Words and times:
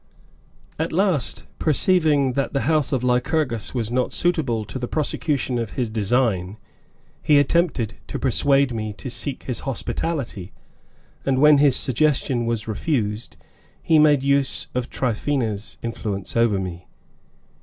At 0.79 0.91
last, 0.91 1.45
perceiving 1.59 2.33
that 2.33 2.53
the 2.53 2.61
house 2.61 2.91
of 2.91 3.03
Lycurgus 3.03 3.75
was 3.75 3.91
not 3.91 4.13
suitable 4.13 4.65
to 4.65 4.79
the 4.79 4.87
prosecution 4.87 5.59
of 5.59 5.73
his 5.73 5.89
design, 5.91 6.57
he 7.21 7.37
attempted 7.37 7.93
to 8.07 8.17
persuade 8.17 8.73
me 8.73 8.93
to 8.93 9.11
seek 9.11 9.43
his 9.43 9.59
hospitality, 9.59 10.53
and 11.23 11.37
when 11.39 11.59
his 11.59 11.75
suggestion 11.75 12.47
was 12.47 12.67
refused, 12.67 13.37
he 13.79 13.99
made 13.99 14.23
use 14.23 14.65
of 14.73 14.89
Tryphaena's 14.89 15.77
influence 15.83 16.35
over 16.35 16.57
me. 16.57 16.87